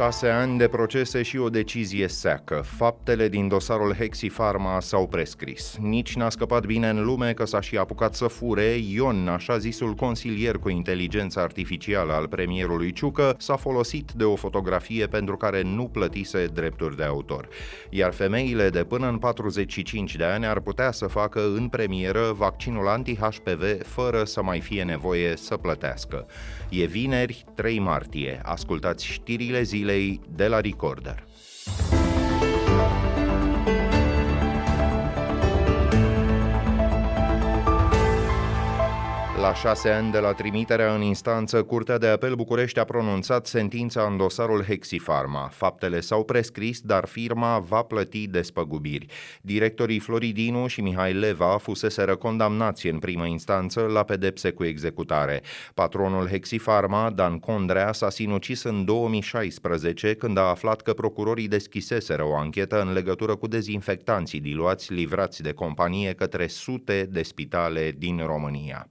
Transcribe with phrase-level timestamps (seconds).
[0.00, 2.62] Șase ani de procese și o decizie seacă.
[2.64, 5.76] Faptele din dosarul Hexifarma s-au prescris.
[5.80, 8.64] Nici n-a scăpat bine în lume că s-a și apucat să fure.
[8.92, 15.06] Ion, așa zisul consilier cu inteligență artificială al premierului Ciucă, s-a folosit de o fotografie
[15.06, 17.48] pentru care nu plătise drepturi de autor.
[17.90, 22.88] Iar femeile de până în 45 de ani ar putea să facă în premieră vaccinul
[22.88, 26.26] anti-HPV fără să mai fie nevoie să plătească.
[26.68, 28.40] E vineri, 3 martie.
[28.44, 31.29] Ascultați știrile zilei de la Recorder.
[39.40, 44.02] La șase ani de la trimiterea în instanță, Curtea de Apel București a pronunțat sentința
[44.02, 45.48] în dosarul Hexifarma.
[45.52, 49.06] Faptele s-au prescris, dar firma va plăti despăgubiri.
[49.40, 55.42] Directorii Floridinu și Mihai Leva fuseseră condamnați în primă instanță la pedepse cu executare.
[55.74, 62.36] Patronul Hexifarma, Dan Condrea, s-a sinucis în 2016 când a aflat că procurorii deschiseseră o
[62.36, 68.88] anchetă în legătură cu dezinfectanții diluați livrați de companie către sute de spitale din România.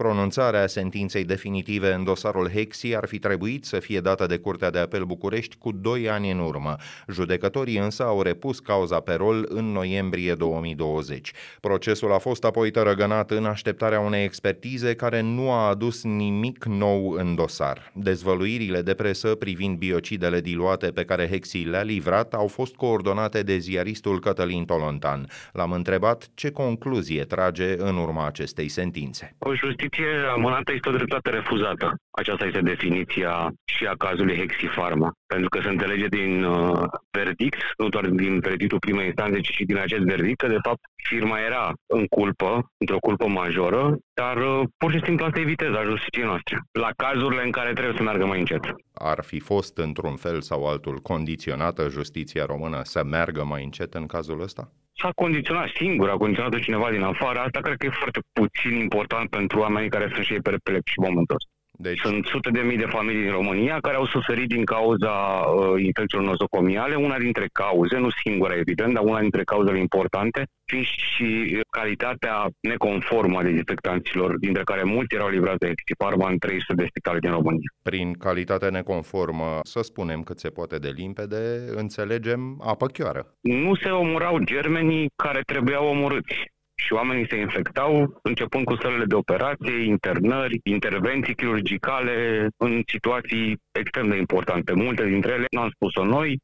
[0.00, 4.78] Pronunțarea sentinței definitive în dosarul Hexi ar fi trebuit să fie dată de Curtea de
[4.78, 6.76] Apel București cu 2 ani în urmă.
[7.08, 11.32] Judecătorii însă au repus cauza pe rol în noiembrie 2020.
[11.60, 17.10] Procesul a fost apoi tărăgănat în așteptarea unei expertize care nu a adus nimic nou
[17.10, 17.92] în dosar.
[17.94, 23.58] Dezvăluirile de presă privind biocidele diluate pe care Hexi le-a livrat au fost coordonate de
[23.58, 25.26] ziaristul Cătălin Tolontan.
[25.52, 29.34] L-am întrebat ce concluzie trage în urma acestei sentințe.
[29.38, 29.89] O justiție
[30.34, 31.94] amânată este o dreptate refuzată.
[32.10, 35.12] Aceasta este definiția și a cazului Hexifarma.
[35.26, 36.82] Pentru că se înțelege din uh,
[37.30, 40.80] verdict, nu doar din verdictul primei instanțe, ci și din acest verdict, că de fapt
[41.08, 45.82] firma era în culpă, într-o culpă majoră, dar uh, pur și simplu asta e viteza
[45.82, 46.56] justiției noastre.
[46.72, 48.64] La cazurile în care trebuie să meargă mai încet.
[48.94, 54.06] Ar fi fost într-un fel sau altul condiționată justiția română să meargă mai încet în
[54.06, 54.72] cazul ăsta?
[55.02, 57.38] s-a condiționat singur, a condiționat cineva din afară.
[57.38, 61.04] Asta cred că e foarte puțin important pentru oamenii care sunt și ei perplexi în
[61.08, 61.50] momentul ăsta.
[61.82, 62.00] Deci...
[62.00, 66.26] Sunt sute de mii de familii din România care au suferit din cauza uh, infecțiilor
[66.26, 72.48] nozocomiale, una dintre cauze, nu singura evident, dar una dintre cauzele importante, fiind și calitatea
[72.60, 77.30] neconformă a dezinfectanților, dintre care mulți erau livrați de Exiparma în 300 de spitale din
[77.30, 77.72] România.
[77.82, 81.42] Prin calitate neconformă, să spunem cât se poate de limpede,
[81.74, 83.34] înțelegem apă chioară.
[83.40, 86.34] Nu se omorau germenii care trebuiau omorâți
[86.84, 94.08] și oamenii se infectau începând cu sălile de operație, internări, intervenții chirurgicale în situații extrem
[94.08, 94.72] de importante.
[94.72, 96.38] Multe dintre ele, nu am spus-o noi,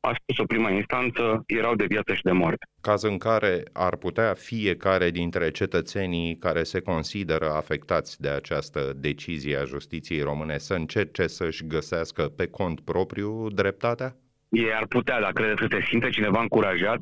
[0.00, 2.66] a spus-o prima instanță, erau de viață și de moarte.
[2.80, 9.56] Caz în care ar putea fiecare dintre cetățenii care se consideră afectați de această decizie
[9.56, 14.16] a justiției române să încerce să-și găsească pe cont propriu dreptatea?
[14.48, 17.00] Ei ar putea, dar credeți că se simte cineva încurajat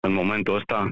[0.00, 0.90] în momentul ăsta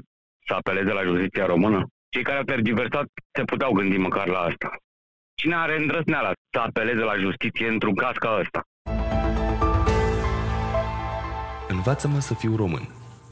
[0.49, 1.79] să apeleze la justiția română?
[2.13, 4.69] Cei care au tergiversat se puteau gândi măcar la asta.
[5.39, 8.61] Cine are îndrăzneala să apeleze la justiție într-un caz ca ăsta?
[11.67, 12.85] Învață-mă să fiu român.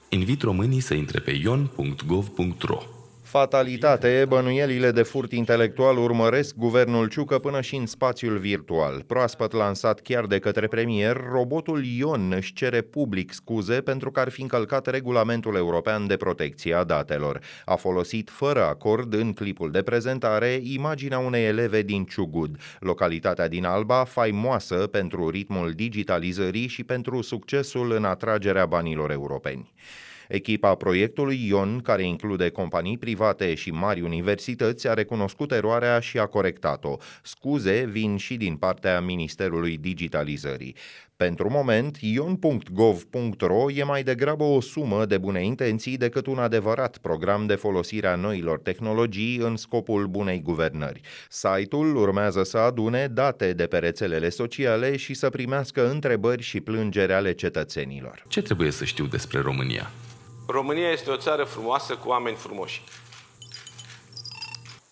[0.09, 2.96] Invit românii să intre pe ion.gov.ro
[3.29, 9.03] Fatalitate, bănuielile de furt intelectual urmăresc guvernul Ciucă până și în spațiul virtual.
[9.07, 14.29] Proaspăt lansat chiar de către premier, robotul Ion își cere public scuze pentru că ar
[14.29, 17.39] fi încălcat regulamentul european de protecție a datelor.
[17.65, 23.65] A folosit fără acord în clipul de prezentare imaginea unei eleve din Ciugud, localitatea din
[23.65, 29.73] Alba, faimoasă pentru ritmul digitalizării și pentru succesul în atragerea banilor europeni.
[30.27, 36.25] Echipa proiectului Ion, care include companii private și mari universități, a recunoscut eroarea și a
[36.25, 36.97] corectat-o.
[37.23, 40.75] Scuze vin și din partea Ministerului Digitalizării.
[41.17, 47.45] Pentru moment, ion.gov.ro e mai degrabă o sumă de bune intenții decât un adevărat program
[47.45, 51.01] de folosire a noilor tehnologii în scopul bunei guvernări.
[51.29, 57.13] Site-ul urmează să adune date de pe rețelele sociale și să primească întrebări și plângeri
[57.13, 58.23] ale cetățenilor.
[58.27, 59.91] Ce trebuie să știu despre România?
[60.47, 62.81] România este o țară frumoasă cu oameni frumoși.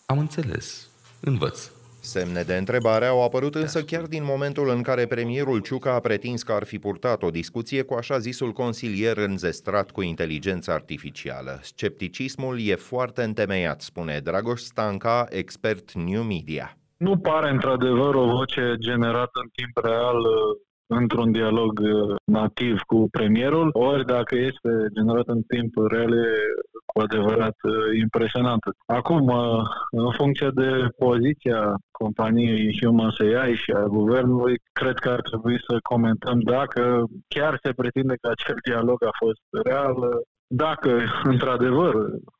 [0.06, 0.88] Am înțeles.
[1.20, 1.70] Învăț.
[2.00, 6.42] Semne de întrebare au apărut însă chiar din momentul în care premierul Ciuca a pretins
[6.42, 11.58] că ar fi purtat o discuție cu așa zisul consilier înzestrat cu inteligența artificială.
[11.62, 16.76] Scepticismul e foarte întemeiat, spune Dragoș Stanca, expert New Media.
[16.96, 20.16] Nu pare într-adevăr o voce generată în timp real
[20.86, 26.12] într-un dialog uh, nativ cu premierul, ori dacă este generat în timp real,
[26.86, 28.74] cu adevărat uh, impresionantă.
[28.86, 35.20] Acum, uh, în funcție de poziția companiei Human AI și a guvernului, cred că ar
[35.20, 39.96] trebui să comentăm dacă chiar se pretinde că acel dialog a fost real,
[40.46, 40.90] dacă,
[41.22, 41.94] într-adevăr,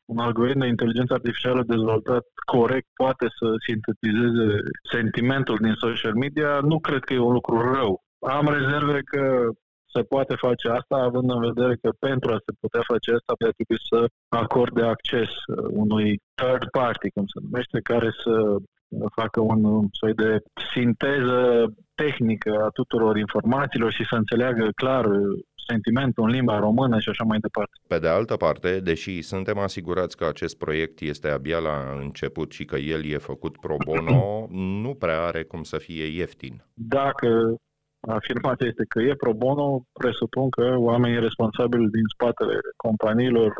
[0.04, 4.60] un algoritm de inteligență artificială dezvoltat corect poate să sintetizeze
[4.92, 8.04] sentimentul din social media, nu cred că e un lucru rău.
[8.18, 9.50] Am rezerve că
[9.94, 13.52] se poate face asta, având în vedere că pentru a se putea face asta, ar
[13.56, 13.98] trebui să
[14.28, 18.56] acorde acces uh, unui third party, cum se numește, care să
[19.14, 20.42] facă un soi de
[20.74, 21.40] sinteză
[21.94, 27.24] tehnică a tuturor informațiilor și să înțeleagă clar uh, sentimentul în limba română și așa
[27.24, 27.72] mai departe.
[27.88, 32.64] Pe de altă parte, deși suntem asigurați că acest proiect este abia la început și
[32.64, 34.48] că el e făcut pro bono,
[34.84, 36.64] nu prea are cum să fie ieftin.
[36.74, 37.56] Dacă
[38.06, 43.54] afirmația este că e pro bono, presupun că oamenii responsabili din spatele companiilor,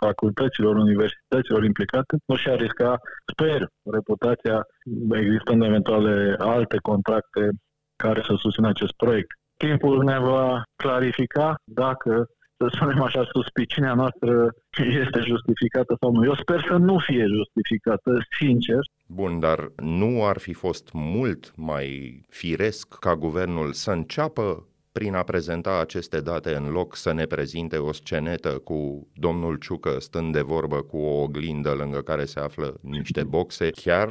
[0.00, 3.00] facultăților, universităților implicate, nu și-ar risca,
[3.32, 4.66] sper, reputația,
[5.12, 7.50] existând eventuale alte contracte
[7.96, 9.30] care să susțină acest proiect.
[9.56, 12.26] Timpul ne va clarifica dacă
[12.62, 14.54] să spunem așa, suspiciunea noastră
[15.00, 16.24] este justificată sau nu.
[16.24, 18.80] Eu sper să nu fie justificată, sincer.
[19.06, 25.22] Bun, dar nu ar fi fost mult mai firesc ca guvernul să înceapă prin a
[25.22, 30.40] prezenta aceste date în loc să ne prezinte o scenetă cu domnul Ciucă stând de
[30.40, 34.08] vorbă cu o oglindă lângă care se află niște boxe, chiar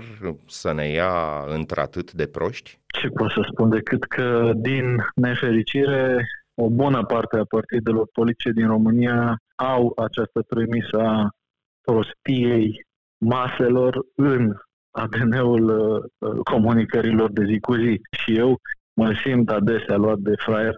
[0.48, 2.80] să ne ia într-atât de proști?
[2.88, 6.26] Ce pot să spun decât că, din nefericire,
[6.64, 11.30] o bună parte a partidelor politice din România au această premisă a
[11.82, 12.86] prostiei
[13.18, 14.54] maselor în
[14.92, 18.02] ADN-ul uh, comunicărilor de zi cu zi.
[18.12, 18.60] Și eu
[18.94, 20.76] mă simt adesea luat de fraier.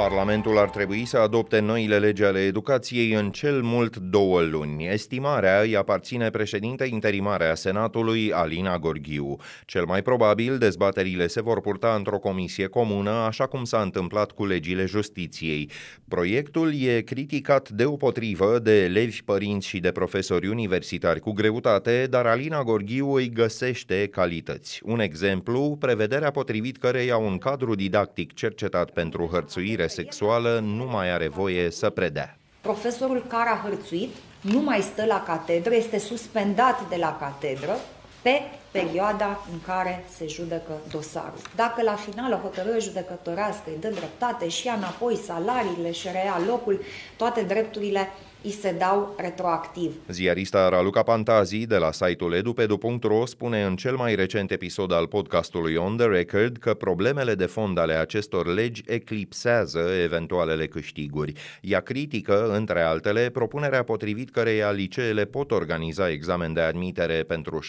[0.00, 4.86] Parlamentul ar trebui să adopte noile legi ale educației în cel mult două luni.
[4.86, 9.36] Estimarea îi aparține președinte interimare a Senatului, Alina Gorghiu.
[9.64, 14.46] Cel mai probabil, dezbaterile se vor purta într-o comisie comună, așa cum s-a întâmplat cu
[14.46, 15.70] legile justiției.
[16.08, 22.62] Proiectul e criticat deopotrivă de elevi, părinți și de profesori universitari cu greutate, dar Alina
[22.62, 24.80] Gorghiu îi găsește calități.
[24.84, 31.28] Un exemplu, prevederea potrivit căreia un cadru didactic cercetat pentru hărțuire sexuală nu mai are
[31.28, 32.36] voie să predea.
[32.60, 37.76] Profesorul care a hărțuit nu mai stă la catedră, este suspendat de la catedră
[38.22, 38.40] pe
[38.70, 41.40] perioada în care se judecă dosarul.
[41.56, 46.40] Dacă la final o hotărâre judecătorească îi dă dreptate și ia înapoi salariile și reia
[46.46, 46.80] locul,
[47.16, 48.08] toate drepturile
[48.42, 49.92] îi se dau retroactiv.
[50.08, 55.76] Ziarista Raluca Pantazi de la site-ul edupedu.ro spune în cel mai recent episod al podcastului
[55.76, 61.32] On The Record că problemele de fond ale acestor legi eclipsează eventualele câștiguri.
[61.60, 67.60] Ea critică, între altele, propunerea potrivit căreia liceele pot organiza examen de admitere pentru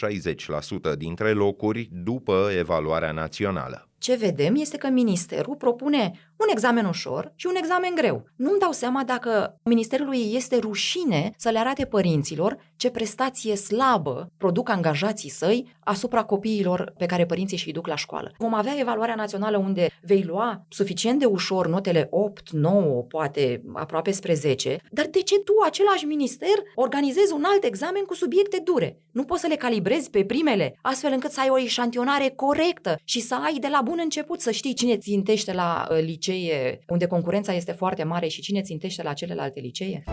[0.93, 3.90] 60% dintre locuri după evaluarea națională.
[4.01, 8.23] Ce vedem este că ministerul propune un examen ușor și un examen greu.
[8.35, 14.69] Nu-mi dau seama dacă ministerului este rușine să le arate părinților ce prestație slabă produc
[14.69, 18.31] angajații săi asupra copiilor pe care părinții și-i duc la școală.
[18.37, 24.11] Vom avea evaluarea națională unde vei lua suficient de ușor notele 8, 9, poate aproape
[24.11, 28.97] spre 10, dar de ce tu, același minister, organizezi un alt examen cu subiecte dure?
[29.11, 33.19] Nu poți să le calibrezi pe primele, astfel încât să ai o eșantionare corectă și
[33.19, 37.52] să ai de la bun început să știi cine țintește la uh, licee, unde concurența
[37.52, 40.04] este foarte mare și cine țintește la celelalte licee?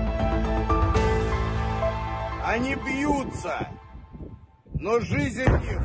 [2.53, 3.71] Они бьются,
[4.83, 5.41] но жизнь
[5.73, 5.81] их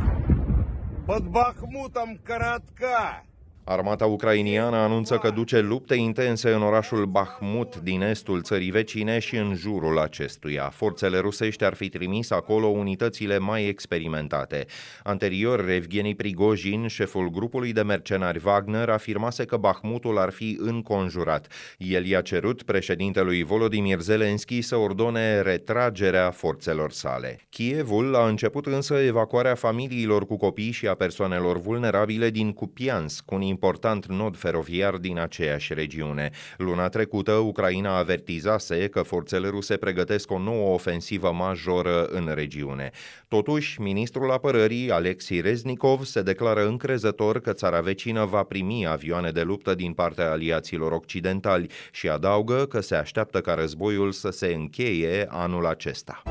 [1.07, 3.25] под Бахмутом коротка.
[3.65, 9.36] Armata ucrainiană anunță că duce lupte intense în orașul Bahmut din estul țării vecine și
[9.36, 10.70] în jurul acestuia.
[10.70, 14.65] Forțele rusești ar fi trimis acolo unitățile mai experimentate.
[15.03, 21.48] Anterior, Evgeni Prigojin, șeful grupului de mercenari Wagner, afirmase că Bahmutul ar fi înconjurat.
[21.77, 27.39] El i-a cerut președintelui Volodymyr Zelensky să ordone retragerea forțelor sale.
[27.50, 33.41] Kievul a început însă evacuarea familiilor cu copii și a persoanelor vulnerabile din Kupiansk, un
[33.54, 36.32] important nod feroviar din aceeași regiune.
[36.58, 42.92] Luna trecută, Ucraina avertizase că forțele ruse pregătesc o nouă ofensivă majoră în regiune.
[43.28, 49.42] Totuși, ministrul apărării, Alexei Reznikov, se declară încrezător că țara vecină va primi avioane de
[49.42, 55.26] luptă din partea aliaților occidentali și adaugă că se așteaptă ca războiul să se încheie
[55.30, 56.22] anul acesta.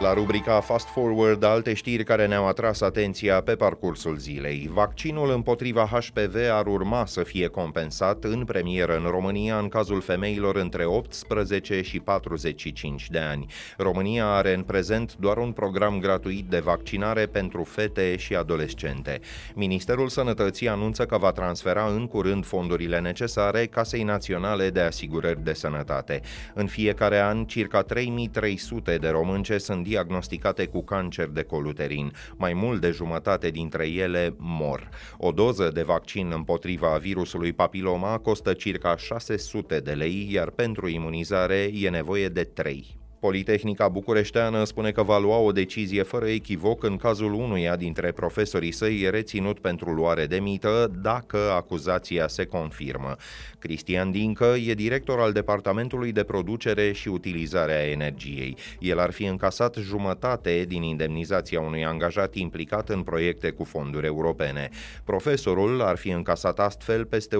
[0.00, 4.70] La rubrica Fast Forward, alte știri care ne-au atras atenția pe parcursul zilei.
[4.72, 10.56] Vaccinul împotriva HPV ar urma să fie compensat în premieră în România în cazul femeilor
[10.56, 13.46] între 18 și 45 de ani.
[13.76, 19.20] România are în prezent doar un program gratuit de vaccinare pentru fete și adolescente.
[19.54, 25.52] Ministerul Sănătății anunță că va transfera în curând fondurile necesare Casei Naționale de Asigurări de
[25.52, 26.20] Sănătate.
[26.54, 32.12] În fiecare an, circa 3300 de românce sunt diagnosticate cu cancer de coluterin.
[32.36, 34.88] Mai mult de jumătate dintre ele mor.
[35.18, 41.70] O doză de vaccin împotriva virusului papiloma costă circa 600 de lei, iar pentru imunizare
[41.74, 43.04] e nevoie de 3.
[43.18, 48.72] Politehnica Bucureșteană spune că va lua o decizie fără echivoc în cazul unuia dintre profesorii
[48.72, 53.16] săi reținut pentru luare de mită dacă acuzația se confirmă.
[53.58, 58.56] Cristian Dincă e director al Departamentului de Producere și Utilizare a Energiei.
[58.78, 64.68] El ar fi încasat jumătate din indemnizația unui angajat implicat în proiecte cu fonduri europene.
[65.04, 67.36] Profesorul ar fi încasat astfel peste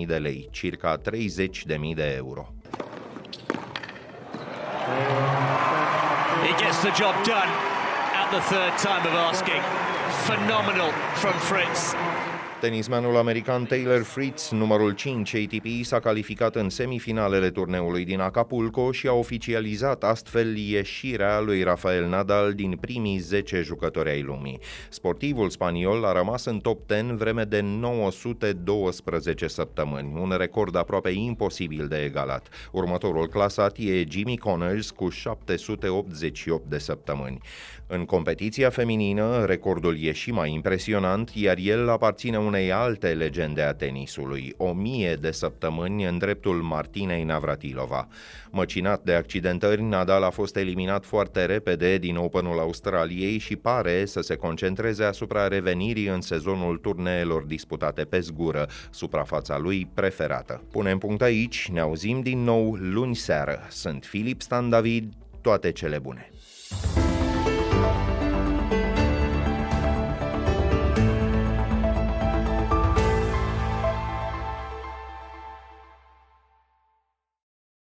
[0.00, 2.54] 150.000 de lei, circa 30.000 de euro.
[6.46, 7.48] He gets the job done
[8.14, 9.62] at the third time of asking.
[10.26, 11.94] Phenomenal from Fritz.
[12.60, 19.06] Tenismanul american Taylor Fritz, numărul 5 ATP, s-a calificat în semifinalele turneului din Acapulco și
[19.06, 24.58] a oficializat astfel ieșirea lui Rafael Nadal din primii 10 jucători ai lumii.
[24.88, 31.86] Sportivul spaniol a rămas în top 10 vreme de 912 săptămâni, un record aproape imposibil
[31.86, 32.48] de egalat.
[32.72, 37.40] Următorul clasat e Jimmy Connors cu 788 de săptămâni.
[37.92, 43.74] În competiția feminină, recordul e și mai impresionant, iar el aparține unei alte legende a
[43.74, 48.08] tenisului, o mie de săptămâni în dreptul Martinei Navratilova.
[48.50, 54.20] Măcinat de accidentări, Nadal a fost eliminat foarte repede din Openul Australiei și pare să
[54.20, 60.62] se concentreze asupra revenirii în sezonul turneelor disputate pe zgură, suprafața lui preferată.
[60.70, 63.66] Punem punct aici, ne auzim din nou luni seară.
[63.68, 66.30] Sunt Filip Stan David, toate cele bune!